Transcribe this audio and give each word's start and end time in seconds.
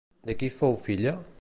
De 0.29 0.35
qui 0.39 0.49
fou 0.55 0.81
filla? 0.87 1.15